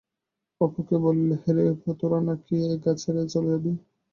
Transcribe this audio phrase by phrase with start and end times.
[0.61, 3.71] অপুকে বলিল, হ্যাঁরে অপু, তোরা নাকি এ গাঁ ছেড়ে চলে যাবি?